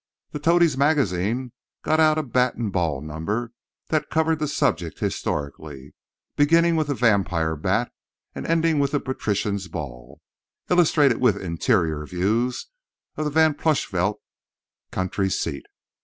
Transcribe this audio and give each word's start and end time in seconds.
The 0.31 0.39
Toadies' 0.39 0.75
Magazine 0.75 1.51
got 1.83 1.99
out 1.99 2.17
a 2.17 2.23
Bat 2.23 2.55
and 2.55 2.73
Ball 2.73 3.01
number 3.01 3.51
that 3.89 4.09
covered 4.09 4.39
the 4.39 4.47
subject 4.47 4.97
historically, 4.97 5.93
beginning 6.35 6.75
with 6.75 6.87
the 6.87 6.95
vampire 6.95 7.55
bat 7.55 7.91
and 8.33 8.47
ending 8.47 8.79
with 8.79 8.93
the 8.93 8.99
Patriarchs' 8.99 9.67
ball—illustrated 9.67 11.19
with 11.21 11.37
interior 11.39 12.07
views 12.07 12.65
of 13.15 13.25
the 13.25 13.29
Van 13.29 13.53
Plushvelt 13.53 14.19
country 14.89 15.29
seat. 15.29 15.67